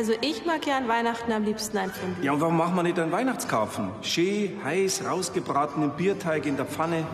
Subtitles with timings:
[0.00, 2.24] Also ich mag ja an Weihnachten am liebsten ein Fondue.
[2.24, 3.90] Ja, und warum machen wir nicht einen Weihnachtskarpfen?
[4.00, 7.06] Schön, heiß, rausgebratenen Bierteig in der Pfanne.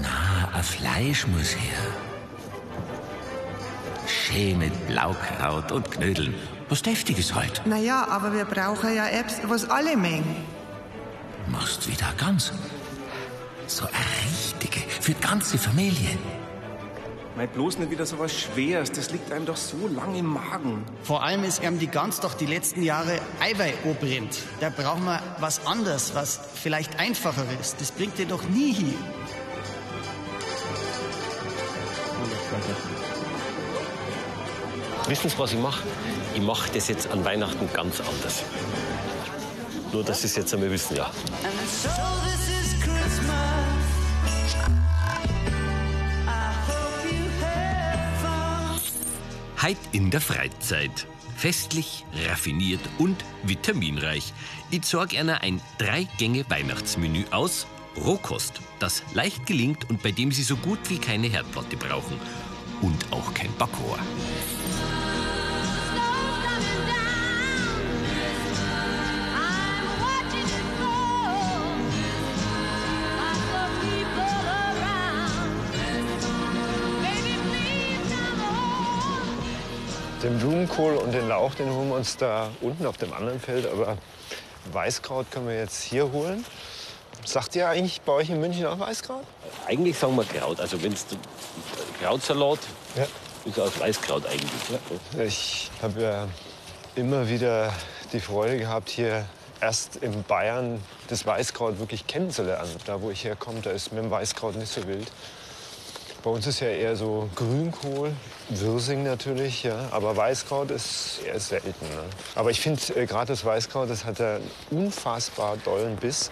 [0.00, 1.80] Na, ein Fleisch muss her.
[4.06, 6.36] Schön mit Blaukraut und Knödeln.
[6.68, 7.62] Was Deftiges halt.
[7.64, 10.36] Naja, aber wir brauchen ja Apps, was alle mengen.
[11.48, 12.52] Machst wieder ganz.
[13.66, 16.16] So eine richtige, für die ganze Familie.
[17.40, 18.92] Mei, bloß nicht wieder so was Schweres.
[18.92, 20.84] Das liegt einem doch so lang im Magen.
[21.02, 24.40] Vor allem ist ihm die Gans doch die letzten Jahre Eiweiß brennt.
[24.60, 27.80] Da brauchen wir was anderes, was vielleicht einfacher ist.
[27.80, 28.94] Das bringt dir doch nie hin.
[35.08, 35.82] Wissen Sie, was ich mache?
[36.34, 38.42] Ich mache das jetzt an Weihnachten ganz anders.
[39.94, 41.10] Nur, dass Sie es jetzt einmal wissen, ja.
[49.62, 51.06] Heit in der Freizeit.
[51.36, 54.32] Festlich, raffiniert und vitaminreich.
[54.70, 57.66] Ich zeig einer ein Drei-Gänge-Weihnachtsmenü aus.
[58.02, 62.18] Rohkost, das leicht gelingt und bei dem Sie so gut wie keine Herdplatte brauchen.
[62.80, 63.98] Und auch kein Backrohr.
[80.22, 83.66] Den Blumenkohl und den Lauch, den holen wir uns da unten auf dem anderen Feld.
[83.66, 83.96] Aber
[84.70, 86.44] Weißkraut können wir jetzt hier holen.
[87.24, 89.24] Sagt ihr eigentlich bei euch in München auch Weißkraut?
[89.66, 90.60] Eigentlich sagen wir Kraut.
[90.60, 91.06] Also wenn es
[92.02, 92.58] Krautsalat
[92.96, 93.06] Ja.
[93.46, 94.50] ist aus Weißkraut eigentlich.
[95.16, 95.24] Ja.
[95.24, 96.28] Ich habe ja
[96.96, 97.72] immer wieder
[98.12, 99.24] die Freude gehabt, hier
[99.60, 102.70] erst in Bayern das Weißkraut wirklich kennenzulernen.
[102.84, 105.10] Da, wo ich herkomme, da ist mit dem Weißkraut nicht so wild.
[106.22, 108.12] Bei uns ist ja eher so Grünkohl,
[108.50, 109.88] Wirsing natürlich, ja.
[109.90, 111.88] Aber Weißkraut ist eher selten.
[111.88, 112.02] Ne?
[112.34, 116.30] Aber ich finde äh, gerade das Weißkraut, das hat ja einen unfassbar dollen Biss.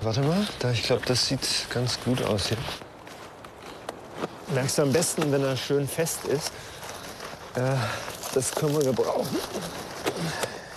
[0.00, 2.56] Warte mal, da, ich glaube, das sieht ganz gut aus hier.
[4.54, 6.52] Merkst du am besten, wenn er schön fest ist.
[7.54, 7.76] Äh,
[8.32, 9.36] das können wir gebrauchen.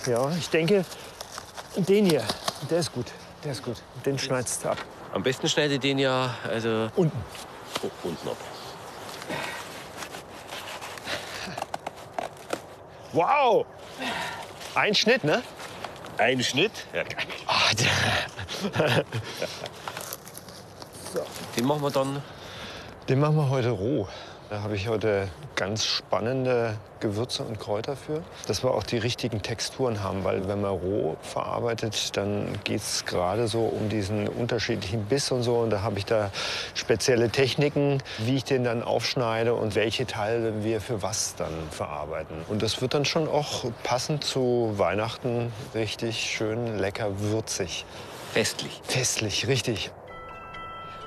[0.06, 0.84] Ja, ich denke,
[1.76, 2.22] den hier,
[2.68, 3.06] der ist gut.
[3.42, 3.76] Der ist gut.
[4.04, 4.78] Den schneidest du ab.
[5.14, 7.16] Am besten schneide ich den ja also Unten.
[7.84, 8.36] oh, unten ab.
[13.12, 13.64] Wow!
[14.74, 15.40] Ein Schnitt, ne?
[16.18, 16.72] Ein Schnitt.
[16.92, 17.04] Ja.
[17.46, 19.04] Ah, der,
[21.56, 22.20] Den machen wir dann.
[23.08, 24.08] den machen wir heute roh.
[24.54, 25.26] Da habe ich heute
[25.56, 30.60] ganz spannende Gewürze und Kräuter für, dass wir auch die richtigen Texturen haben, weil wenn
[30.60, 35.56] man roh verarbeitet, dann geht es gerade so um diesen unterschiedlichen Biss und so.
[35.56, 36.30] Und da habe ich da
[36.76, 42.36] spezielle Techniken, wie ich den dann aufschneide und welche Teile wir für was dann verarbeiten.
[42.48, 47.84] Und das wird dann schon auch passend zu Weihnachten richtig schön lecker würzig.
[48.32, 48.80] Festlich.
[48.84, 49.90] Festlich, richtig.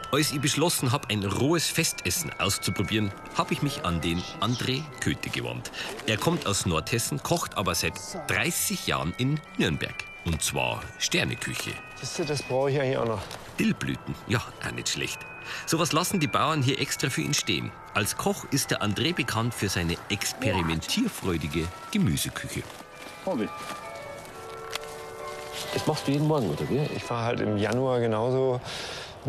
[0.09, 5.29] Als ich beschlossen habe, ein rohes Festessen auszuprobieren, habe ich mich an den André Köthe
[5.29, 5.69] gewandt.
[6.05, 7.93] Er kommt aus Nordhessen, kocht aber seit
[8.27, 10.05] 30 Jahren in Nürnberg.
[10.23, 11.71] Und zwar Sterneküche.
[12.17, 13.21] Du, das brauche ich eigentlich auch noch.
[13.59, 15.19] Dillblüten, ja, auch nicht schlecht.
[15.65, 17.71] Sowas lassen die Bauern hier extra für ihn stehen.
[17.93, 22.63] Als Koch ist der André bekannt für seine experimentierfreudige Gemüseküche.
[25.73, 26.79] Das machst du jeden Morgen, oder wie?
[26.95, 28.61] Ich fahre halt im Januar genauso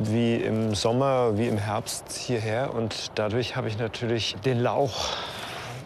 [0.04, 2.74] wie im Sommer, wie im Herbst hierher.
[2.74, 5.08] Und dadurch habe ich natürlich den Lauch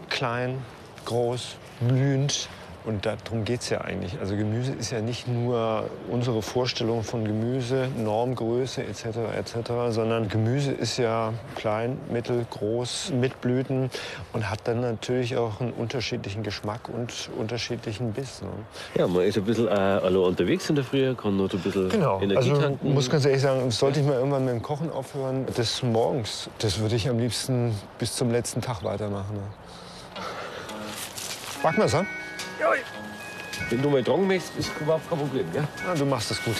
[0.08, 0.64] klein,
[1.04, 2.48] groß, blühend.
[2.84, 4.18] Und darum geht es ja eigentlich.
[4.18, 9.06] Also Gemüse ist ja nicht nur unsere Vorstellung von Gemüse, Normgröße etc.
[9.38, 13.88] etc., sondern Gemüse ist ja klein, mittel, groß, mit Blüten
[14.32, 18.42] und hat dann natürlich auch einen unterschiedlichen Geschmack und unterschiedlichen Biss.
[18.42, 18.48] Ne?
[18.96, 21.88] Ja, man ist ein bisschen äh, allein unterwegs in der Früh, kann noch ein bisschen
[21.88, 22.20] Genau.
[22.20, 22.92] Energie Also tanken.
[22.94, 26.80] muss ganz ehrlich sagen, sollte ich mal irgendwann mit dem Kochen aufhören, des Morgens, das
[26.80, 29.36] würde ich am liebsten bis zum letzten Tag weitermachen.
[29.36, 29.42] Ne?
[31.62, 32.06] Backen wir's an?
[33.70, 35.46] Wenn du mal dran möchtest, ist überhaupt kein Problem.
[35.54, 35.66] Ja?
[35.86, 36.56] Ja, du machst das gut.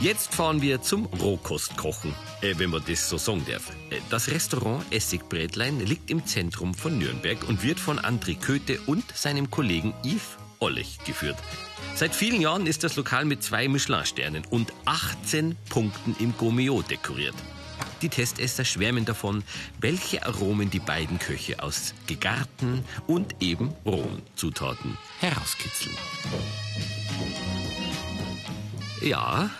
[0.00, 3.68] Jetzt fahren wir zum Rohkostkochen, äh, wenn man das so sagen darf.
[3.90, 9.04] Äh, Das Restaurant Essigbrätlein liegt im Zentrum von Nürnberg und wird von André Köthe und
[9.14, 11.36] seinem Kollegen Yves Ollech geführt.
[11.94, 17.34] Seit vielen Jahren ist das Lokal mit zwei Michelin-Sternen und 18 Punkten im Gomeo dekoriert.
[18.02, 19.44] Die Testesser schwärmen davon,
[19.80, 25.96] welche Aromen die beiden Köche aus gegarten und eben rohen Zutaten herauskitzeln.
[29.02, 29.50] Ja,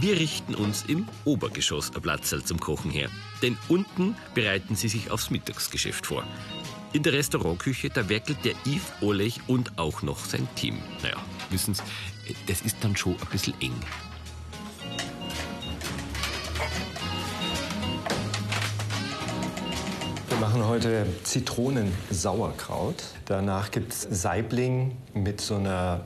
[0.00, 3.10] Wir richten uns im Obergeschoss ein Platzl zum Kochen her.
[3.42, 6.22] Denn unten bereiten sie sich aufs Mittagsgeschäft vor.
[6.92, 10.78] In der Restaurantküche, da werkelt der Yves Olech und auch noch sein Team.
[11.02, 11.16] Naja,
[11.50, 11.82] wissen Sie,
[12.46, 13.74] das ist dann schon ein bisschen eng.
[20.38, 23.02] Wir machen heute Zitronen-Sauerkraut.
[23.24, 26.02] Danach gibt es Saibling mit so einer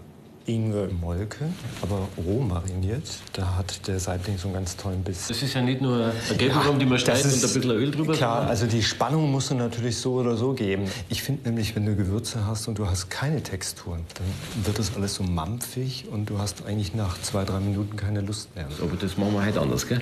[0.47, 1.51] Ingwer-Molke,
[1.83, 3.03] aber roh mariniert.
[3.35, 5.27] Da hat der Saibling so einen ganz tollen Biss.
[5.29, 8.15] Das ist ja nicht nur eine Gelbwurm, die man schneidet und ein bisschen Öl drüber.
[8.15, 10.91] Klar, also die Spannung musst du natürlich so oder so geben.
[11.11, 14.97] Ich finde nämlich, wenn du Gewürze hast und du hast keine Texturen, dann wird das
[14.97, 18.67] alles so mampfig und du hast eigentlich nach zwei, drei Minuten keine Lust mehr.
[18.81, 20.01] Aber das machen wir heute anders, gell?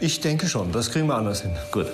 [0.00, 1.54] Ich denke schon, das kriegen wir anders hin.
[1.72, 1.88] Gut.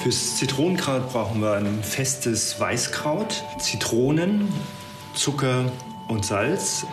[0.00, 4.48] Fürs Zitronenkraut brauchen wir ein festes Weißkraut, Zitronen,
[5.14, 5.72] Zucker
[6.06, 6.86] und Salz.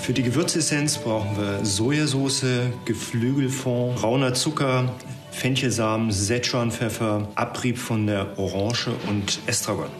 [0.00, 2.44] Für die Gewürzessenz brauchen wir Sojasauce,
[2.84, 4.92] Geflügelfond, brauner Zucker,
[5.30, 9.90] Fenchelsamen, Szechuanpfeffer, Abrieb von der Orange und Estragon.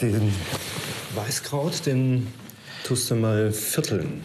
[0.00, 0.32] Den
[1.14, 2.28] Weißkraut, den
[2.82, 4.24] tust du mal vierteln.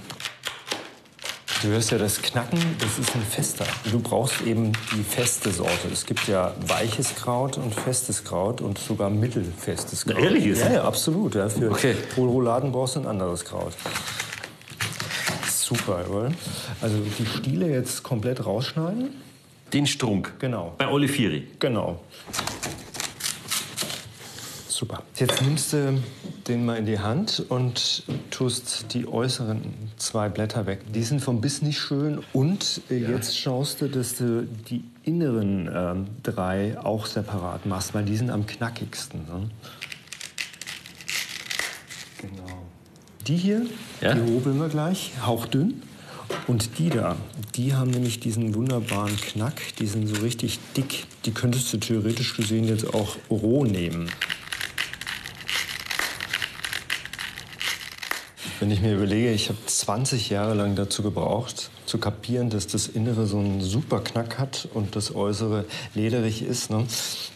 [1.65, 3.65] Du hörst ja das Knacken, das ist ein fester.
[3.91, 5.87] Du brauchst eben die feste Sorte.
[5.91, 10.19] Es gibt ja weiches Kraut und festes Kraut und sogar mittelfestes Kraut.
[10.19, 10.61] ehrlich jetzt?
[10.61, 11.33] Ja, ja, absolut.
[11.33, 11.49] Ja.
[11.49, 11.95] Für Okay.
[12.15, 13.73] Rouladen brauchst du ein anderes Kraut.
[15.49, 16.31] Super, oder?
[16.81, 19.09] Also die Stiele jetzt komplett rausschneiden.
[19.73, 20.33] Den Strunk.
[20.37, 20.75] Genau.
[20.77, 21.47] Bei Olivieri.
[21.57, 21.99] Genau.
[24.75, 25.03] Super.
[25.15, 26.03] Jetzt nimmst du
[26.49, 29.61] den mal in die Hand und tust die äußeren
[29.95, 30.81] zwei Blätter weg.
[30.93, 32.21] Die sind vom Biss nicht schön.
[32.33, 38.03] Und äh, jetzt schaust du, dass du die inneren ähm, drei auch separat machst, weil
[38.03, 39.21] die sind am knackigsten.
[39.21, 39.49] Ne?
[42.21, 42.63] Genau.
[43.27, 43.61] Die hier,
[44.01, 44.13] Ja.
[44.13, 45.83] die hobeln wir gleich, hauchdünn.
[46.47, 47.15] Und die da,
[47.55, 51.05] die haben nämlich diesen wunderbaren Knack, die sind so richtig dick.
[51.23, 54.09] Die könntest du theoretisch gesehen jetzt auch roh nehmen.
[58.59, 62.87] Wenn ich mir überlege, ich habe 20 Jahre lang dazu gebraucht, zu kapieren, dass das
[62.87, 66.71] Innere so einen super Knack hat und das Äußere lederig ist.
[66.71, 66.85] Ne?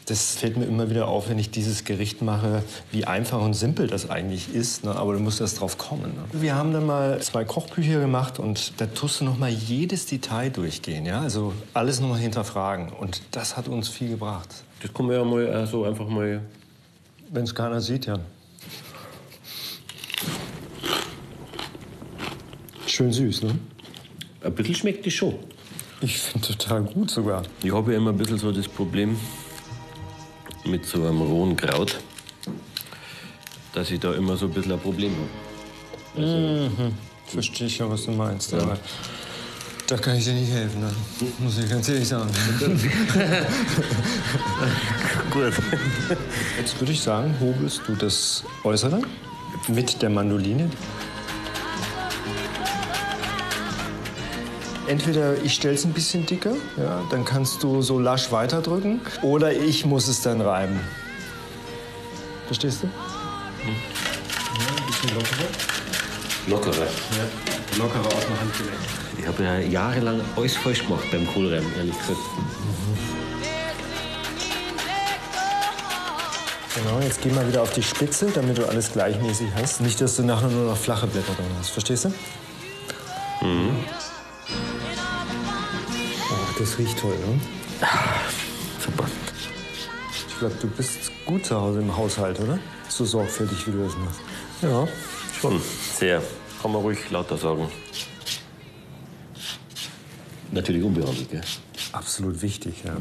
[0.06, 3.88] Das fällt mir immer wieder auf, wenn ich dieses Gericht mache, wie einfach und simpel
[3.88, 4.86] das eigentlich ist.
[4.86, 4.96] Ne?
[4.96, 6.14] Aber du musst erst drauf kommen.
[6.16, 6.42] Ne?
[6.42, 10.50] Wir haben dann mal zwei Kochbücher gemacht und da tust du noch mal jedes Detail
[10.50, 11.06] durchgehen.
[11.06, 11.20] Ja?
[11.20, 12.94] Also alles noch mal hinterfragen.
[12.94, 14.64] Und das hat uns viel gebracht.
[14.82, 16.42] Das kann man ja mal äh, so einfach mal.
[17.32, 18.20] Wenn es keiner sieht, ja.
[23.00, 23.58] Schön süß, ne?
[24.44, 25.36] Ein bisschen schmeckt die schon.
[26.02, 27.44] Ich finde total gut sogar.
[27.64, 29.18] Ich habe ja immer ein bisschen so das Problem
[30.66, 31.98] mit so einem rohen Kraut,
[33.74, 35.14] dass ich da immer so ein bisschen ein Problem
[36.14, 36.82] habe.
[37.28, 38.54] Verstehe ich ja, was du meinst.
[38.54, 38.78] Aber
[39.88, 40.92] da kann ich dir nicht helfen, ne?
[41.40, 42.30] muss ich ganz ehrlich sagen.
[45.32, 45.54] Gut.
[46.58, 49.00] Jetzt würde ich sagen, hobelst du das Äußere
[49.70, 50.70] mit der Mandoline.
[54.90, 59.54] Entweder ich stelle es ein bisschen dicker, ja, dann kannst du so lasch weiterdrücken, oder
[59.54, 60.80] ich muss es dann reiben.
[62.48, 62.88] Verstehst du?
[62.88, 62.92] Ja,
[63.70, 65.48] ein bisschen lockerer.
[66.48, 66.88] Lockerer.
[66.88, 68.78] Ja, lockerer aus dem Handgelenk.
[69.20, 72.18] Ich habe ja jahrelang alles falsch gemacht beim Kohlreiben, ehrlich gesagt.
[76.74, 79.82] Genau, jetzt geh mal wieder auf die Spitze, damit du alles gleichmäßig hast.
[79.82, 81.70] Nicht, dass du nachher nur noch flache Blätter drin hast.
[81.70, 82.10] Verstehst du?
[83.46, 83.84] Mhm.
[86.60, 87.40] Das riecht toll, ne?
[88.86, 89.06] Super.
[90.28, 92.60] Ich glaube, du bist gut zu Hause im Haushalt, oder?
[92.90, 94.20] So sorgfältig, wie du das machst.
[94.62, 94.86] Ja.
[95.40, 95.62] Schon.
[95.94, 96.22] Sehr.
[96.62, 97.70] Kann man ruhig lauter sagen.
[100.52, 101.42] Natürlich unbehandelt, gell?
[101.94, 102.98] Absolut wichtig, ja.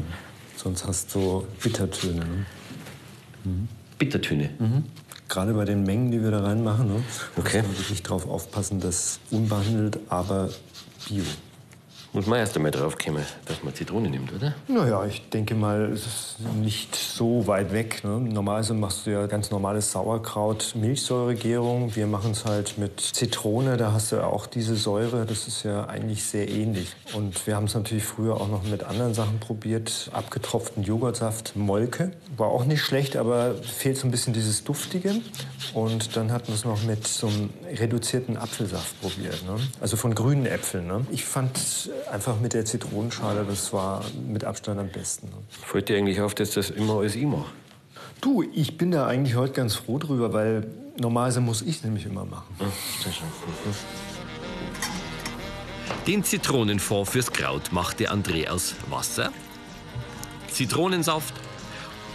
[0.55, 2.23] Sonst hast du Bittertöne.
[2.23, 2.45] Ne?
[3.97, 4.51] Bittertöne.
[5.27, 7.03] Gerade bei den Mengen, die wir da reinmachen, ne?
[7.35, 7.57] Okay.
[7.57, 10.49] muss man wirklich drauf aufpassen, dass unbehandelt, aber
[11.09, 11.23] bio.
[12.11, 14.55] Muss man erst einmal drauf kommen, dass man Zitrone nimmt, oder?
[14.67, 18.03] Naja, ich denke mal, es ist nicht so weit weg.
[18.03, 18.19] Ne?
[18.19, 21.95] Normalerweise machst du ja ganz normales Sauerkraut, Milchsäuregärung.
[21.95, 25.27] Wir machen es halt mit Zitrone, da hast du ja auch diese Säure.
[25.27, 26.95] Das ist ja eigentlich sehr ähnlich.
[27.13, 30.09] Und wir haben es natürlich früher auch noch mit anderen Sachen probiert.
[30.11, 32.11] Abgetropften Joghurtsaft, Molke.
[32.37, 35.13] War auch nicht schlecht, aber fehlt so ein bisschen dieses Duftige.
[35.75, 39.43] Und dann hatten wir es noch mit so einem reduzierten Apfelsaft probiert.
[39.45, 39.57] Ne?
[39.79, 40.87] Also von grünen Äpfeln.
[40.87, 41.05] Ne?
[41.11, 45.27] Ich fand einfach mit der Zitronenschale, das war mit Abstand am besten.
[45.27, 45.33] Ne?
[45.49, 47.51] Fällt dir eigentlich auf, dass das immer alles ich mache?
[48.21, 50.67] Du, ich bin da eigentlich heute ganz froh drüber, weil
[50.99, 52.53] normalerweise muss ich nämlich immer machen.
[56.05, 59.31] Den Zitronenfond fürs Kraut machte André aus Wasser,
[60.51, 61.33] Zitronensaft,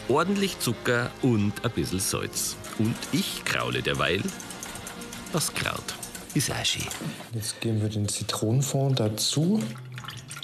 [0.09, 2.57] ordentlich Zucker und ein bisschen Salz.
[2.79, 4.21] Und ich kraule derweil
[5.33, 5.95] das Kraut.
[6.35, 6.83] Ist auch schön.
[7.33, 9.63] Jetzt geben wir den Zitronenfond dazu.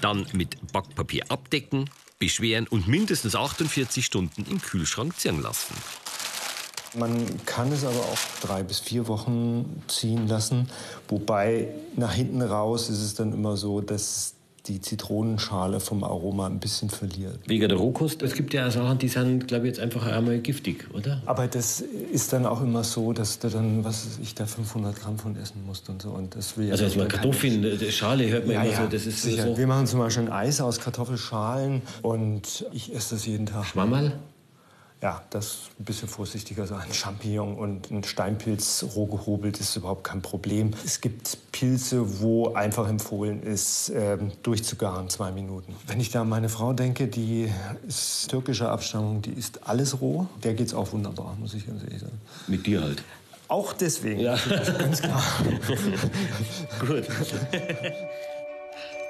[0.01, 5.75] Dann mit Backpapier abdecken, beschweren und mindestens 48 Stunden im Kühlschrank ziehen lassen.
[6.95, 10.71] Man kann es aber auch drei bis vier Wochen ziehen lassen.
[11.09, 14.35] Wobei nach hinten raus ist es dann immer so, dass
[14.71, 17.39] die Zitronenschale vom Aroma ein bisschen verliert.
[17.47, 18.23] Wegen der Rohkost.
[18.23, 21.21] Es gibt ja auch Sachen, die sind, glaube ich, jetzt einfach einmal giftig, oder?
[21.27, 25.19] Aber das ist dann auch immer so, dass du dann, was ich, da 500 Gramm
[25.19, 26.11] von essen musst und so.
[26.11, 28.83] Und das will ja Also jetzt mal Kartoffeln, die Schale hört man Ja, immer ja,
[28.85, 29.43] so, das ist sicher.
[29.49, 29.59] so.
[29.59, 33.67] Wir machen zum Beispiel ein Eis aus Kartoffelschalen und ich esse das jeden Tag.
[33.67, 34.13] Schwammerl?
[35.03, 36.81] Ja, das ist ein bisschen vorsichtiger sein.
[36.81, 40.73] Ein Champignon und ein Steinpilz roh gehobelt ist überhaupt kein Problem.
[40.85, 45.75] Es gibt Pilze, wo einfach empfohlen ist, ähm, durchzugaren, zwei Minuten.
[45.87, 47.51] Wenn ich da an meine Frau denke, die
[47.89, 50.27] ist türkischer Abstammung, die isst alles roh.
[50.43, 52.21] Der geht's auch wunderbar, muss ich ganz ehrlich sagen.
[52.47, 53.03] Mit dir halt.
[53.49, 54.37] Auch deswegen, Ja.
[54.79, 55.23] ganz klar.
[56.87, 57.05] Gut.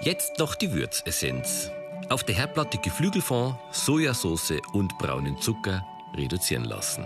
[0.03, 1.69] Jetzt noch die Würzessenz.
[2.11, 7.05] Auf der Herdplatte Geflügelfond, Sojasauce und braunen Zucker reduzieren lassen.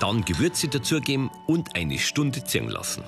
[0.00, 3.04] Dann Gewürze dazugeben und eine Stunde ziehen lassen.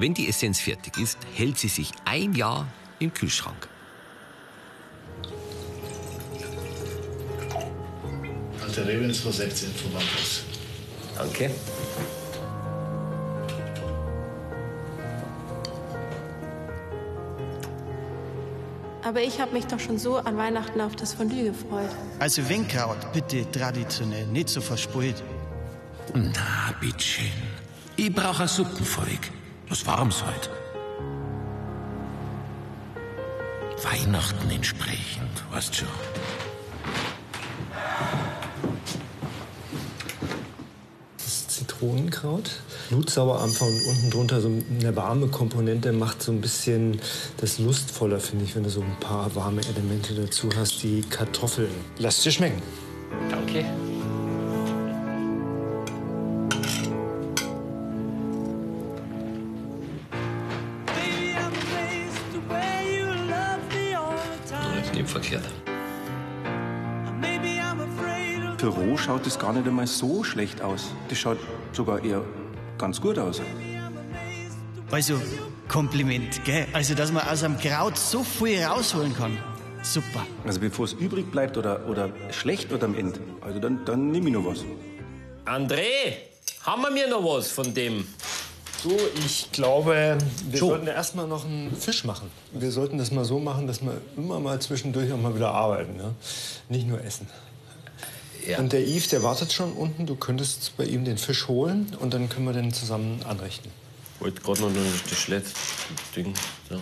[0.00, 2.66] Wenn die Essenz fertig ist, hält sie sich ein Jahr
[2.98, 3.68] im Kühlschrank.
[8.60, 10.42] Alte Rebens vor 16 vom Bankhaus.
[11.16, 11.52] Danke.
[19.06, 21.90] Aber ich habe mich doch schon so an Weihnachten auf das Fondue gefreut.
[22.18, 25.22] Also wenn Kraut, bitte traditionell, nicht so verspult.
[26.12, 27.30] Na, bitteschön.
[27.94, 29.30] Ich brauche ein Suppenvolk.
[29.68, 30.50] Was Warmes halt.
[33.84, 35.88] Weihnachten entsprechend, weißt schon.
[41.18, 42.50] Das Zitronenkraut.
[42.88, 47.00] Blutsauer am Anfang und unten drunter so eine warme Komponente macht so ein bisschen
[47.38, 50.82] das lustvoller, finde ich, wenn du so ein paar warme Elemente dazu hast.
[50.82, 51.70] Die Kartoffeln.
[51.98, 52.62] Lass dir schmecken.
[53.30, 53.64] Danke.
[68.58, 70.86] Für roh schaut es gar nicht einmal so schlecht aus.
[71.08, 71.38] Das schaut
[71.72, 72.22] sogar eher
[72.78, 73.40] ganz gut aus.
[74.90, 75.20] Also,
[75.68, 76.66] Kompliment, gell?
[76.72, 79.36] Also, dass man aus einem Kraut so viel rausholen kann.
[79.82, 80.26] Super.
[80.44, 84.26] Also bevor es übrig bleibt oder, oder schlecht wird am Ende, also dann, dann nehme
[84.28, 84.64] ich noch was.
[85.44, 86.14] André,
[86.62, 88.04] haben wir mir noch was von dem?
[88.82, 90.18] So, ich glaube,
[90.50, 90.68] wir Schon.
[90.70, 92.30] sollten erstmal noch einen Fisch machen.
[92.52, 95.96] Wir sollten das mal so machen, dass wir immer mal zwischendurch auch mal wieder arbeiten.
[95.96, 96.14] Ne?
[96.68, 97.28] Nicht nur essen.
[98.46, 98.58] Ja.
[98.58, 100.06] Und der Yves, der wartet schon unten.
[100.06, 103.70] Du könntest bei ihm den Fisch holen und dann können wir den zusammen anrichten.
[104.20, 104.70] Wollte gerade noch
[105.10, 105.58] das letzte
[106.14, 106.32] Ding.
[106.70, 106.80] So.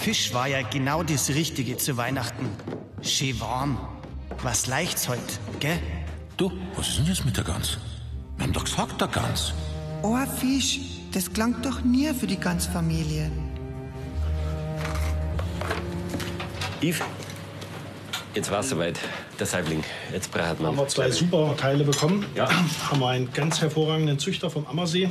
[0.00, 2.50] Fisch war ja genau das Richtige zu Weihnachten.
[3.02, 3.88] Schön warm.
[4.42, 5.20] Was leicht's heute,
[5.58, 5.80] gell?
[6.36, 7.78] Du, was ist denn jetzt mit der Gans?
[8.36, 9.54] Wir haben doch gesagt, der Gans.
[10.02, 10.78] Oh, Fisch,
[11.16, 13.30] das klang doch nie für die ganze Familie.
[16.82, 17.00] Yves,
[18.34, 18.98] jetzt war es soweit.
[19.38, 19.82] Der Saibling.
[20.12, 20.68] Jetzt braucht man.
[20.68, 22.26] Haben wir zwei super Teile bekommen.
[22.34, 22.46] Ja.
[22.90, 25.08] Haben wir einen ganz hervorragenden Züchter vom Ammersee.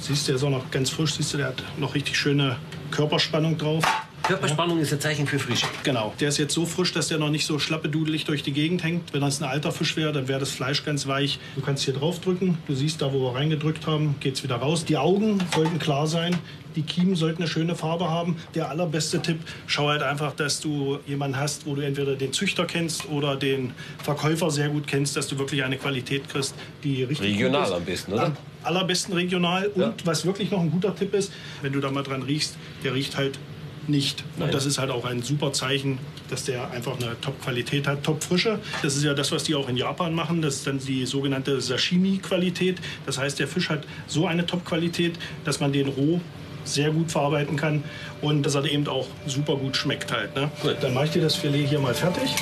[0.00, 1.14] Siehst du, der ist auch noch ganz frisch.
[1.14, 2.56] Siehst du, der hat noch richtig schöne
[2.90, 3.84] Körperspannung drauf.
[4.24, 5.66] Körperspannung ist ein Zeichen für Frische.
[5.82, 6.14] Genau.
[6.18, 9.12] Der ist jetzt so frisch, dass der noch nicht so schlappedudelig durch die Gegend hängt.
[9.12, 11.38] Wenn das ein alter Fisch wäre, dann wäre das Fleisch ganz weich.
[11.56, 12.56] Du kannst hier drauf drücken.
[12.66, 14.86] Du siehst, da wo wir reingedrückt haben, geht es wieder raus.
[14.86, 16.38] Die Augen sollten klar sein.
[16.74, 18.36] Die Kiemen sollten eine schöne Farbe haben.
[18.54, 22.64] Der allerbeste Tipp, schau halt einfach, dass du jemanden hast, wo du entweder den Züchter
[22.64, 27.34] kennst oder den Verkäufer sehr gut kennst, dass du wirklich eine Qualität kriegst, die richtig
[27.34, 27.76] Regional gut ist.
[27.76, 28.24] am besten, oder?
[28.24, 29.66] Am allerbesten regional.
[29.66, 32.94] Und was wirklich noch ein guter Tipp ist, wenn du da mal dran riechst, der
[32.94, 33.38] riecht halt
[33.88, 34.24] nicht.
[34.36, 34.48] Nein.
[34.48, 35.98] Und das ist halt auch ein super Zeichen,
[36.30, 38.58] dass der einfach eine Top-Qualität hat, Top-Frische.
[38.82, 40.42] Das ist ja das, was die auch in Japan machen.
[40.42, 42.80] Das ist dann die sogenannte Sashimi-Qualität.
[43.06, 46.20] Das heißt, der Fisch hat so eine Top-Qualität, dass man den roh
[46.64, 47.84] sehr gut verarbeiten kann
[48.22, 50.34] und dass er eben auch super gut schmeckt halt.
[50.34, 50.50] Ne?
[50.80, 52.34] Dann mache ich dir das Filet hier mal fertig.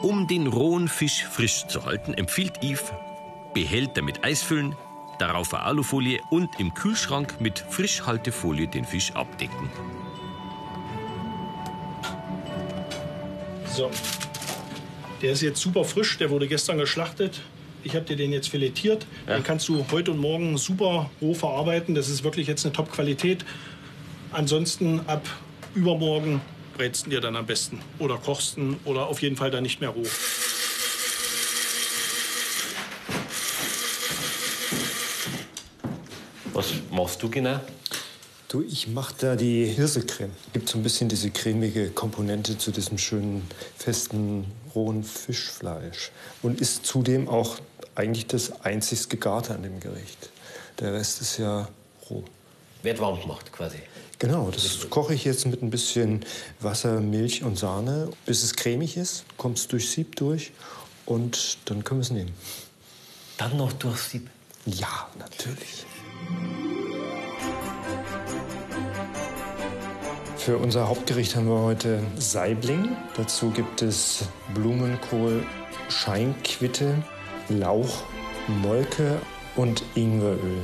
[0.00, 2.92] Um den rohen Fisch frisch zu halten, empfiehlt Yves
[3.54, 4.74] Behälter mit Eis füllen,
[5.22, 9.70] darauf eine Alufolie und im Kühlschrank mit Frischhaltefolie den Fisch abdecken.
[13.66, 13.90] So.
[15.22, 17.40] Der ist jetzt super frisch, der wurde gestern geschlachtet.
[17.84, 19.06] Ich habe dir den jetzt filetiert.
[19.28, 21.94] Den kannst du heute und morgen super roh verarbeiten.
[21.94, 23.44] Das ist wirklich jetzt eine Top-Qualität.
[24.32, 25.24] Ansonsten ab
[25.74, 26.40] übermorgen
[26.76, 27.80] brätst du dir dann am besten.
[27.98, 30.06] Oder kochst ihn oder auf jeden Fall dann nicht mehr roh.
[36.54, 37.58] Was machst du genau?
[38.48, 40.30] Du, ich mache da die Hirsecreme.
[40.52, 44.44] Gibt so ein bisschen diese cremige Komponente zu diesem schönen, festen,
[44.74, 46.10] rohen Fischfleisch.
[46.42, 47.56] Und ist zudem auch
[47.94, 50.30] eigentlich das einzig Gegarte an dem Gericht.
[50.80, 51.68] Der Rest ist ja
[52.10, 52.24] roh.
[52.82, 53.78] Wird warm gemacht quasi.
[54.18, 56.24] Genau, das koche ich jetzt mit ein bisschen
[56.60, 59.24] Wasser, Milch und Sahne, bis es cremig ist.
[59.36, 60.52] Kommt es durch Sieb durch
[61.06, 62.32] und dann können wir es nehmen.
[63.38, 64.28] Dann noch durch Sieb?
[64.66, 65.86] Ja, natürlich.
[70.44, 72.96] Für unser Hauptgericht haben wir heute Saibling.
[73.16, 75.46] Dazu gibt es Blumenkohl,
[75.88, 76.96] Scheinquitte,
[77.48, 78.02] Lauch,
[78.48, 79.20] Molke
[79.54, 80.62] und Ingweröl.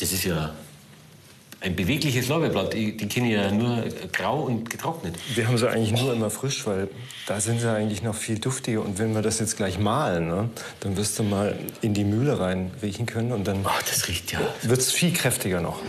[0.00, 0.52] Das ist ja
[1.60, 2.74] ein bewegliches Lorbeerblatt.
[2.74, 5.14] Die, kenne ich ja nur grau und getrocknet.
[5.32, 6.88] Wir haben sie eigentlich nur immer frisch, weil
[7.28, 8.82] da sind sie eigentlich noch viel duftiger.
[8.82, 12.40] Und wenn wir das jetzt gleich mahlen, ne, dann wirst du mal in die Mühle
[12.40, 14.40] rein riechen können und dann Ach, das riecht ja.
[14.62, 15.80] wird es viel kräftiger noch.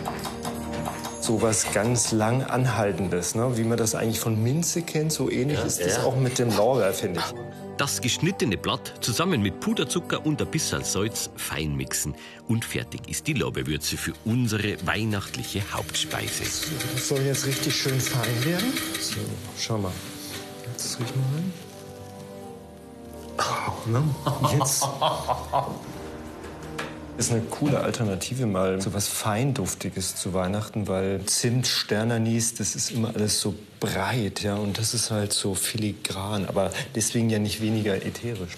[1.26, 3.58] So was ganz lang Anhaltendes, ne?
[3.58, 5.12] wie man das eigentlich von Minze kennt.
[5.12, 6.04] So ähnlich ist das ja.
[6.04, 7.36] auch mit dem Lorbeer, finde ich.
[7.78, 12.14] Das geschnittene Blatt zusammen mit Puderzucker und ein bisschen Salz fein mixen.
[12.48, 16.44] Und fertig ist die Lorbeerwürze für unsere weihnachtliche Hauptspeise.
[16.94, 18.72] Das soll jetzt richtig schön fein werden.
[19.02, 19.18] So,
[19.58, 19.92] schau mal.
[20.72, 21.54] Jetzt riech mal rein.
[23.40, 24.60] Oh, ne?
[24.60, 24.84] Jetzt
[27.18, 32.92] ist eine coole Alternative mal so was Feinduftiges zu Weihnachten, weil Zimt, Sternanis, das ist
[32.92, 37.62] immer alles so breit, ja, und das ist halt so filigran, aber deswegen ja nicht
[37.62, 38.58] weniger ätherisch.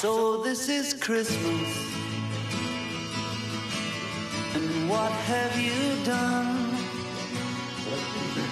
[0.00, 1.36] So this is Christmas.
[4.54, 6.58] And what have you done?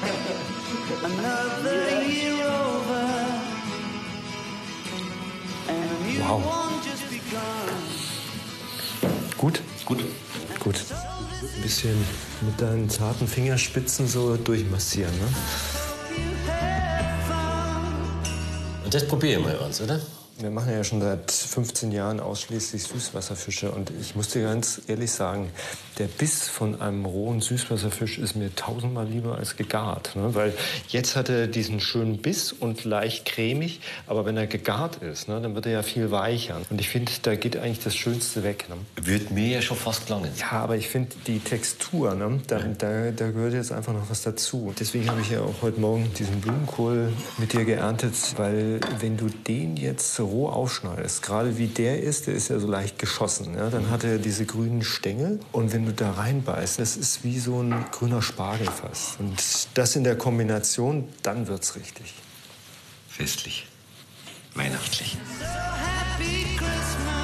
[1.04, 3.06] Another year over.
[5.68, 6.44] And new Wow.
[6.44, 7.99] one just begun.
[9.40, 9.62] Gut?
[9.86, 10.04] Gut.
[10.58, 10.84] Gut.
[11.56, 11.96] Ein bisschen
[12.42, 15.28] mit deinen zarten Fingerspitzen so durchmassieren, ne?
[18.84, 19.98] Und das probieren wir uns, oder?
[20.36, 25.10] Wir machen ja schon seit 15 Jahren ausschließlich Süßwasserfische und ich muss dir ganz ehrlich
[25.10, 25.50] sagen,
[26.00, 30.16] der Biss von einem rohen Süßwasserfisch ist mir tausendmal lieber als gegart.
[30.16, 30.34] Ne?
[30.34, 30.54] Weil
[30.88, 35.40] jetzt hat er diesen schönen Biss und leicht cremig, aber wenn er gegart ist, ne,
[35.42, 36.62] dann wird er ja viel weicher.
[36.70, 38.64] Und ich finde, da geht eigentlich das Schönste weg.
[38.70, 38.76] Ne?
[38.96, 40.30] Wird mir ja schon fast gelangen.
[40.38, 44.22] Ja, aber ich finde die Textur, ne, da, da, da gehört jetzt einfach noch was
[44.22, 44.72] dazu.
[44.80, 49.26] Deswegen habe ich ja auch heute Morgen diesen Blumenkohl mit dir geerntet, weil wenn du
[49.28, 53.68] den jetzt roh aufschneidest, gerade wie der ist, der ist ja so leicht geschossen, ja,
[53.68, 57.62] dann hat er diese grünen Stängel und wenn du da reinbeißt, das ist wie so
[57.62, 59.20] ein grüner Spargel fast.
[59.20, 59.40] Und
[59.74, 62.14] das in der Kombination, dann wird's richtig.
[63.08, 63.66] Festlich.
[64.54, 65.16] Weihnachtlich.
[65.40, 67.19] Happy Christmas.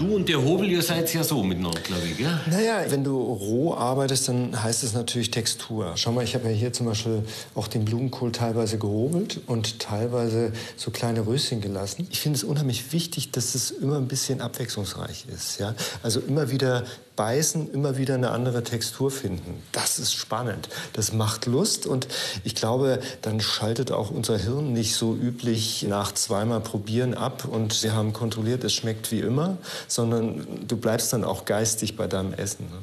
[0.00, 2.40] Du und der Hobel, ihr seid ja so miteinander, glaube ich, gell?
[2.50, 5.92] Naja, wenn du roh arbeitest, dann heißt es natürlich Textur.
[5.96, 7.22] Schau mal, ich habe ja hier zum Beispiel
[7.54, 12.08] auch den Blumenkohl teilweise gehobelt und teilweise so kleine Röschen gelassen.
[12.10, 15.60] Ich finde es unheimlich wichtig, dass es immer ein bisschen abwechslungsreich ist.
[15.60, 15.74] Ja?
[16.02, 16.84] Also immer wieder
[17.20, 19.62] beißen, immer wieder eine andere Textur finden.
[19.72, 20.70] Das ist spannend.
[20.94, 22.08] Das macht Lust und
[22.44, 27.82] ich glaube, dann schaltet auch unser Hirn nicht so üblich nach zweimal probieren ab und
[27.82, 32.32] wir haben kontrolliert, es schmeckt wie immer, sondern du bleibst dann auch geistig bei deinem
[32.32, 32.64] Essen.
[32.70, 32.78] Ne?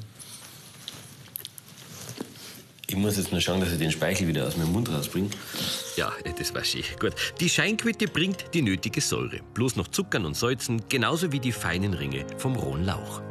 [2.86, 5.32] Ich muss jetzt nur schauen, dass ich den Speichel wieder aus meinem Mund rausbringe.
[5.95, 6.84] Ja, äh, das war schön.
[7.00, 7.13] Gut.
[7.39, 9.39] Die Scheinquitte bringt die nötige Säure.
[9.56, 13.23] Bloß noch Zuckern und Salzen, genauso wie die feinen Ringe vom rohen Lauch.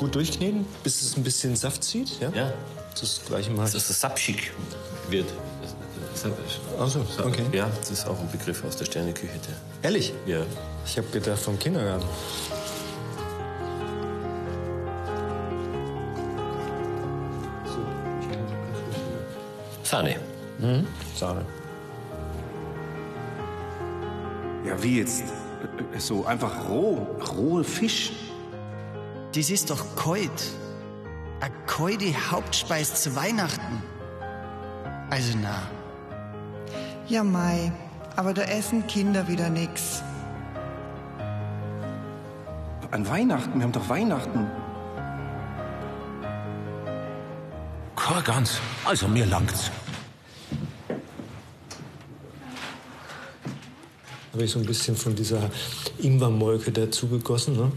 [0.00, 2.18] Gut durchkneten, bis es ein bisschen Saft zieht.
[2.22, 2.30] Ja.
[2.30, 2.50] Ja.
[2.98, 3.64] Das gleiche mal.
[3.70, 4.50] Dass es sapschig
[5.10, 5.26] wird.
[6.78, 7.44] Ach so, okay.
[7.52, 9.34] Ja, das ist auch ein Begriff aus der Sterneküche.
[9.82, 9.90] Der.
[9.90, 10.14] Ehrlich?
[10.24, 10.40] Ja.
[10.86, 12.06] Ich habe gedacht vom Kindergarten.
[19.82, 20.16] Sahne.
[20.58, 20.86] Mhm.
[21.14, 21.44] Sahne.
[24.66, 25.24] Ja, wie jetzt?
[25.92, 28.12] Äh, So einfach roh, rohe Fisch.
[29.32, 30.30] Das ist doch kalt.
[31.40, 33.82] Eine kalte Hauptspeis zu Weihnachten.
[35.08, 35.62] Also na.
[37.08, 37.72] Ja, Mai,
[38.16, 40.02] aber da essen Kinder wieder nix.
[42.90, 44.50] An Weihnachten, wir haben doch Weihnachten.
[47.94, 48.60] Kein ganz.
[48.84, 49.70] Also mir langt's.
[54.32, 55.50] Habe ich so ein bisschen von dieser
[55.98, 57.56] Ingwermolke dazu gegossen.
[57.56, 57.72] Ne?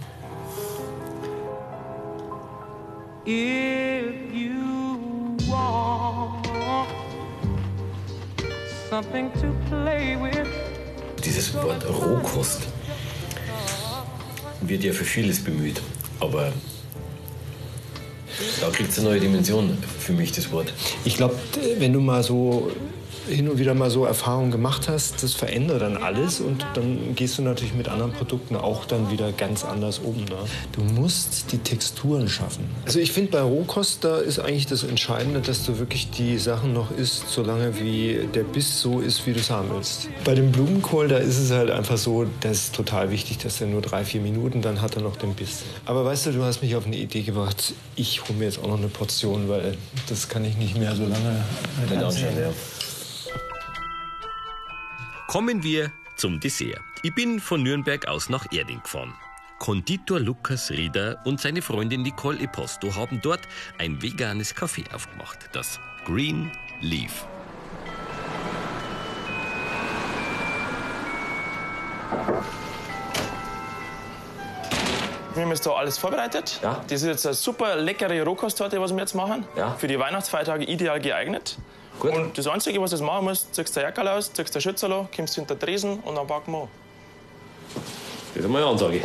[3.26, 6.46] If you want
[8.90, 10.46] something to play with.
[11.24, 12.64] Dieses Wort Rohkost
[14.60, 15.82] wird ja für vieles bemüht,
[16.20, 16.52] aber
[18.60, 20.74] da kriegt es eine neue Dimension für mich, das Wort.
[21.06, 21.36] Ich glaube,
[21.78, 22.72] wenn du mal so
[23.28, 27.38] hin und wieder mal so Erfahrungen gemacht hast, das verändert dann alles und dann gehst
[27.38, 30.16] du natürlich mit anderen Produkten auch dann wieder ganz anders um.
[30.16, 30.38] Ne?
[30.72, 32.66] Du musst die Texturen schaffen.
[32.86, 36.74] Also ich finde bei Rohkost, da ist eigentlich das Entscheidende, dass du wirklich die Sachen
[36.74, 40.10] noch isst, solange wie der Biss so ist, wie du es haben willst.
[40.24, 43.68] Bei dem Blumenkohl, da ist es halt einfach so, das ist total wichtig, dass er
[43.68, 45.64] nur drei, vier Minuten, dann hat er noch den Biss.
[45.86, 48.68] Aber weißt du, du hast mich auf eine Idee gebracht, ich hole mir jetzt auch
[48.68, 51.44] noch eine Portion, weil das kann ich nicht mehr so lange
[52.42, 52.54] ja.
[55.34, 56.80] Kommen wir zum Dessert.
[57.02, 59.16] Ich bin von Nürnberg aus nach Erding gefahren.
[59.58, 63.40] Konditor Lukas Rieder und seine Freundin Nicole Eposto haben dort
[63.80, 67.26] ein veganes Café aufgemacht, das Green Leaf.
[75.34, 76.60] Wir haben jetzt da alles vorbereitet.
[76.62, 76.80] Ja.
[76.88, 79.48] Das ist jetzt eine super leckere Rohkosttorte, was wir jetzt machen.
[79.58, 79.74] Ja.
[79.74, 81.58] Für die Weihnachtsfeiertage ideal geeignet.
[82.04, 82.14] Gut.
[82.14, 84.62] Und das Einzige, was du jetzt machen musst, ziehst du ein Jackerl aus, ziehst ein
[84.62, 86.68] Schützerl kommst hinter den Tresen und dann packen wir an.
[88.36, 89.02] Das ist mal eine Ansage.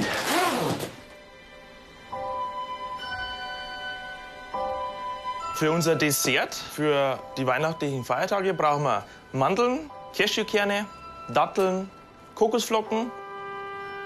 [5.55, 10.85] Für unser Dessert, für die weihnachtlichen Feiertage, brauchen wir Mandeln, Cashewkerne,
[11.33, 11.89] Datteln,
[12.35, 13.13] Kokosflocken,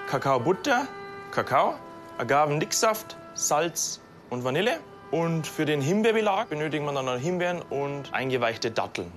[0.07, 0.87] Kakaobutter,
[1.31, 1.79] Kakao,
[2.19, 4.79] Agavendicksaft, Salz und Vanille.
[5.13, 9.11] Und für den Himbeerbelag benötigen wir dann noch Himbeeren und eingeweichte Datteln.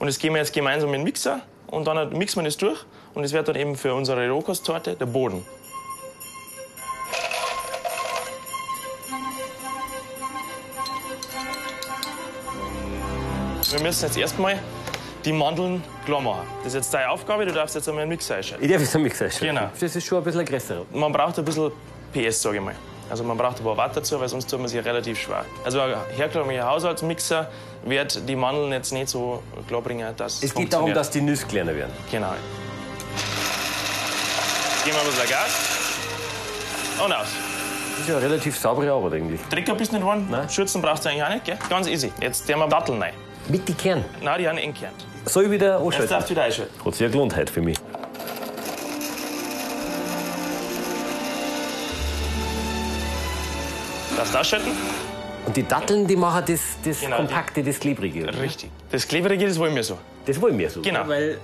[0.00, 2.84] Und das geben wir jetzt gemeinsam in den Mixer und dann mixen wir das durch.
[3.14, 5.46] Und das wird dann eben für unsere Rohkosttorte der Boden.
[13.70, 14.58] Wir müssen jetzt erstmal
[15.24, 16.48] die Mandeln klar machen.
[16.64, 18.64] Das ist jetzt deine Aufgabe, du darfst jetzt einmal einen Mixer einschalten.
[18.64, 19.54] Ich darf jetzt einen Mixer einschalten.
[19.54, 19.70] Genau.
[19.78, 20.86] Das ist schon ein bisschen ein größerer.
[20.92, 21.70] Man braucht ein bisschen
[22.12, 22.74] PS, sage ich mal.
[23.08, 25.44] Also man braucht ein paar Watt dazu, weil sonst tut man sich relativ schwer.
[25.64, 27.48] Also ein herkömmlicher Haushaltsmixer
[27.84, 31.46] wird die Mandeln jetzt nicht so klar bringen, dass Es geht darum, dass die Nüsse
[31.46, 31.92] kleiner werden.
[32.10, 32.32] Genau.
[34.84, 37.04] Geben wir ein bisschen Gas.
[37.04, 37.26] Und aus.
[37.92, 39.40] Das ist ja eine relativ saubere Arbeit eigentlich.
[39.50, 40.28] Drecker bist nicht geworden.
[40.50, 41.58] Schürzen brauchst du eigentlich auch nicht, gell?
[41.68, 42.12] Ganz easy.
[42.20, 43.14] Jetzt tun wir Datteln rein.
[43.48, 44.04] Mit den Kern?
[44.20, 45.04] Nein, die haben entkernt.
[45.24, 46.08] Soll ich wieder Jetzt anschalten?
[46.10, 46.84] darfst du wieder einschalten.
[46.84, 47.76] Hat sich ja gelohnt heute für mich.
[54.32, 54.70] Darfst du ausschalten?
[55.46, 58.24] Und die Datteln, die machen das, das Genau, Kompakte, das Klebrige.
[58.24, 58.40] oder?
[58.40, 58.70] Richtig.
[58.90, 59.98] Das Klebrige, das wollen wir so.
[60.24, 60.82] Das wollen wir so.
[60.82, 61.06] Genau.
[61.06, 61.38] Weil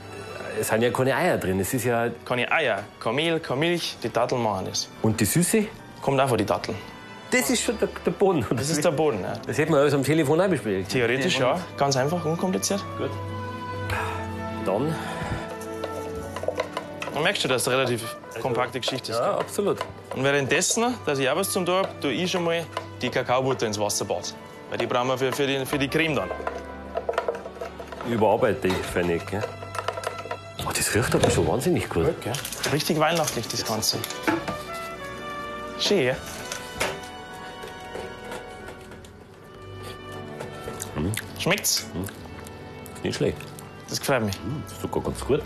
[0.60, 1.60] es sind ja keine Eier drin.
[1.60, 2.08] Es ist ja.
[2.24, 4.88] Keine Eier, kein Mehl, keine Milch, die Datteln machen das.
[5.02, 5.66] Und die Süße?
[6.00, 6.76] Kommt auch von den Datteln.
[7.30, 8.44] Das ist schon der, der Boden.
[8.50, 9.34] Das ist der Boden, ja.
[9.46, 10.86] Das hätten wir alles am Telefon auch besprochen.
[10.88, 11.58] Theoretisch ja.
[11.78, 12.84] Ganz einfach, unkompliziert.
[12.98, 13.10] Gut.
[14.66, 14.94] Dann.
[17.14, 19.18] Dann merkst du, dass es eine relativ kompakte Geschichte ist.
[19.18, 19.78] Ja, absolut.
[20.14, 22.66] Und währenddessen, dass ich auch was zum tun habe, tue ich schon mal
[23.00, 24.34] die Kakaobutter ins Wasser bad.
[24.68, 26.30] Weil die brauchen wir für, für, die, für die Creme dann.
[28.10, 29.42] Überarbeite ich für nicht, gell?
[30.66, 32.20] Oh, das riecht aber schon wahnsinnig gut.
[32.20, 32.32] Gell?
[32.72, 33.98] Richtig weihnachtlich, das Ganze.
[35.78, 36.16] Schön, ja?
[41.38, 41.86] Schmeckt's?
[43.02, 43.38] Nicht schlecht.
[43.88, 44.36] Das gefällt mich.
[44.64, 45.42] Das ist sogar ganz gut.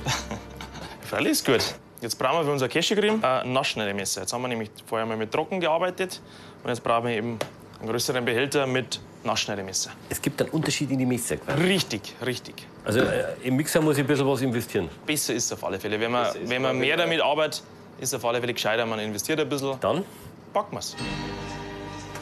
[1.03, 1.75] Freilich ist gut.
[2.01, 4.21] Jetzt brauchen wir für unser Cashewcreme ein Naschschneidemesser.
[4.23, 6.21] Jetzt haben wir nämlich vorher mal mit Trocken gearbeitet
[6.63, 7.39] und jetzt brauchen wir eben
[7.81, 9.91] einen größeren Behälter mit Naschschneidemesser.
[10.09, 11.37] Es gibt einen Unterschied in die Messer.
[11.37, 11.63] quasi.
[11.63, 12.67] Richtig, richtig.
[12.85, 14.89] Also äh, im Mixer muss ich ein bisschen was investieren.
[15.07, 15.99] Besser ist es auf alle Fälle.
[15.99, 17.63] Wenn man, wenn man mehr damit arbeitet,
[17.99, 18.85] ist es auf alle Fälle gescheiter.
[18.87, 19.79] Man investiert ein bisschen.
[19.81, 20.05] Dann?
[20.53, 20.95] Packen wir es.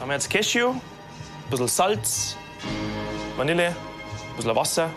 [0.00, 0.80] Haben wir jetzt Cashew, ein
[1.50, 2.36] bisschen Salz,
[3.36, 4.90] Vanille, ein bisschen Wasser,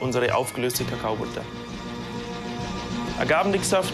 [0.00, 1.42] unsere aufgelöste Kakaobutter.
[3.18, 3.92] Agavendicksaft.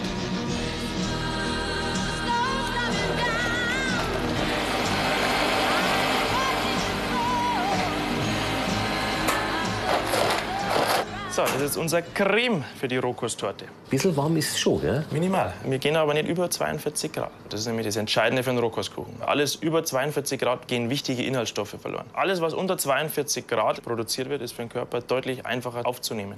[11.33, 13.63] So, das ist unser Creme für die Rohkosttorte.
[13.89, 15.05] Bisschen warm ist es schon, gell?
[15.11, 15.53] Minimal.
[15.63, 17.31] Wir gehen aber nicht über 42 Grad.
[17.47, 19.21] Das ist nämlich das Entscheidende für einen Rohkostkuchen.
[19.25, 22.05] Alles über 42 Grad gehen wichtige Inhaltsstoffe verloren.
[22.11, 26.35] Alles, was unter 42 Grad produziert wird, ist für den Körper deutlich einfacher aufzunehmen.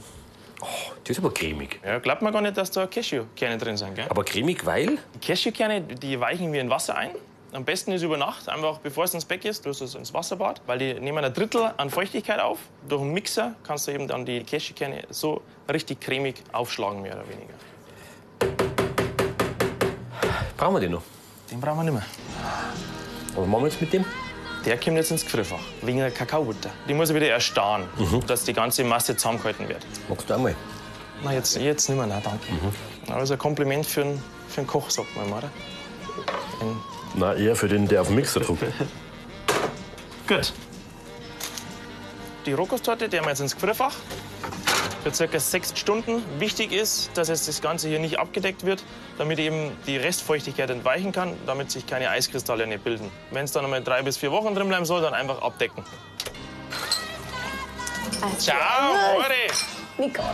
[1.03, 1.79] Das ist aber cremig.
[1.85, 4.05] Ja, glaubt man gar nicht, dass da Cashewkerne drin sind, gell?
[4.09, 4.97] Aber cremig, weil?
[5.15, 7.11] Die Cashewkerne, die weichen wir in Wasser ein.
[7.53, 10.61] Am besten ist über Nacht, einfach bevor es ins Bett ist, du es ins Wasserbad,
[10.65, 12.57] weil die nehmen ein Drittel an Feuchtigkeit auf.
[12.89, 17.25] Durch einen Mixer kannst du eben dann die Cashewkerne so richtig cremig aufschlagen, mehr oder
[17.27, 17.53] weniger.
[20.57, 21.03] Brauchen wir den noch?
[21.51, 22.05] Den brauchen wir nicht mehr.
[23.35, 24.05] Was machen wir jetzt mit dem?
[24.65, 26.69] Der kommt jetzt ins Gefrierfach, wegen der Kakaobutter.
[26.87, 27.83] Die muss wieder erstarren,
[28.27, 29.85] dass die ganze Masse zusammengehalten wird.
[30.07, 30.55] Magst du einmal?
[31.23, 32.47] Na, jetzt, jetzt nicht mehr, nein, danke.
[33.07, 35.49] Aber das ist ein Kompliment für einen, für einen Koch, sagt man immer, oder?
[36.61, 36.77] Ein
[37.15, 38.63] Na, eher für den, der auf den Mixer druckt.
[40.27, 40.53] Gut.
[42.45, 43.95] Die Rohkosttorte, die haben wir jetzt ins Gefrierfach.
[45.03, 46.23] Für circa sechs Stunden.
[46.39, 48.83] Wichtig ist, dass jetzt das Ganze hier nicht abgedeckt wird,
[49.17, 53.11] damit eben die Restfeuchtigkeit entweichen kann, damit sich keine Eiskristalle nicht bilden.
[53.31, 55.83] Wenn es dann noch mal drei bis vier Wochen drin bleiben soll, dann einfach abdecken.
[58.39, 58.55] Ciao,
[59.17, 59.27] Ore!
[59.97, 60.27] Nicole.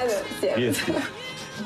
[0.00, 0.76] Also, sehr gut.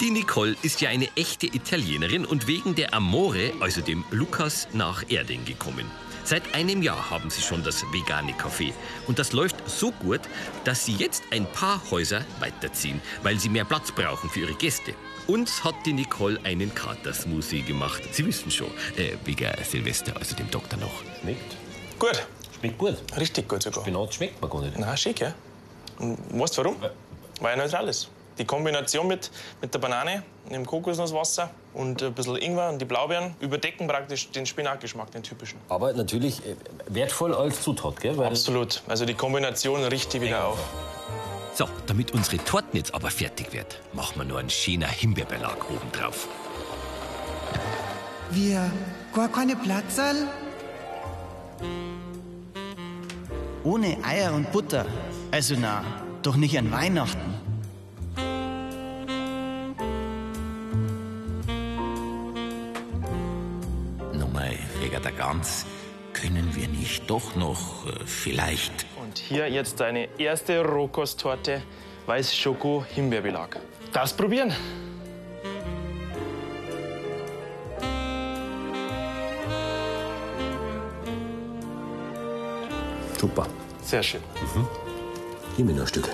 [0.00, 5.04] Die Nicole ist ja eine echte Italienerin und wegen der Amore, also dem Lukas, nach
[5.08, 5.90] Erding gekommen.
[6.28, 8.74] Seit einem Jahr haben sie schon das vegane Café.
[9.06, 10.20] Und das läuft so gut,
[10.64, 14.92] dass sie jetzt ein paar Häuser weiterziehen, weil sie mehr Platz brauchen für ihre Gäste.
[15.26, 18.02] Uns hat die Nicole einen Katersmoothie gemacht.
[18.12, 21.02] Sie wissen schon, äh, wegen Silvester, also dem Doktor noch.
[21.22, 21.56] Schmeckt.
[21.98, 22.26] Gut.
[22.60, 22.96] Schmeckt gut.
[23.16, 23.82] Richtig gut sogar.
[23.82, 24.78] Spinat schmeckt man gar nicht.
[24.78, 25.32] Na, schick, ja?
[25.98, 26.76] Und weißt du warum?
[27.40, 28.10] Weil er neutral ist.
[28.38, 33.34] Die Kombination mit, mit der Banane, dem Kokosnusswasser und ein bisschen Ingwer und die Blaubeeren
[33.40, 35.58] überdecken praktisch den Spinatgeschmack, den typischen.
[35.68, 36.54] Aber natürlich äh,
[36.86, 38.16] wertvoll als Zutat, gell?
[38.16, 38.82] Weil Absolut.
[38.86, 40.58] Also die Kombination riecht die wieder auf.
[41.54, 45.90] So, damit unsere Torten jetzt aber fertig wird, machen wir nur einen schöner Himbeerbelag oben
[45.90, 46.28] drauf.
[48.30, 48.70] Wir
[49.12, 50.28] gar keine Platzerl?
[53.64, 54.86] Ohne Eier und Butter.
[55.32, 55.82] Also na,
[56.22, 57.37] doch nicht an Weihnachten.
[65.38, 65.66] Gans,
[66.12, 71.62] können wir nicht doch noch äh, vielleicht Und hier jetzt deine erste Rohkosttorte,
[72.06, 73.60] Weiß-Schoko-Himbeerbelag.
[73.92, 74.52] Das probieren.
[83.20, 83.46] Super.
[83.82, 84.20] Sehr schön.
[85.56, 86.08] Gib mir noch ein Stück.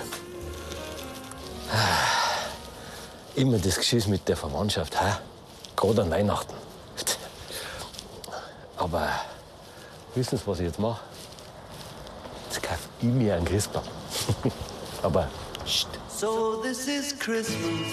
[3.35, 5.13] Immer das Geschiss mit der Verwandtschaft, hä?
[5.75, 6.64] gerade an Weihnachten.
[8.85, 9.09] Aber
[10.13, 11.01] wissen Sie, was ich jetzt mache?
[12.45, 13.83] Jetzt kaufe ich mir einen Christbaum.
[15.01, 15.27] Aber
[16.07, 17.89] So this is Christmas.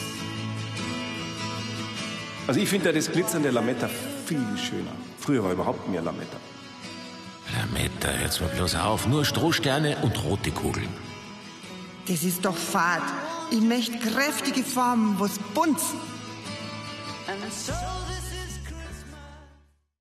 [2.47, 3.89] Also ich finde ja das glitzernde Lametta
[4.27, 4.93] viel schöner.
[5.19, 6.37] Früher war überhaupt mehr Lametta.
[7.57, 10.91] Lametta, jetzt mal bloß auf, nur Strohsterne und rote Kugeln.
[12.07, 13.03] Das ist doch fad.
[13.51, 15.81] Ich möchte kräftige Formen, wo's bunt.
[17.29, 17.92] And so